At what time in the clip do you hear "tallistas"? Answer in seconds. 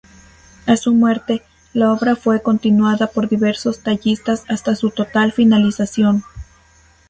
3.83-4.45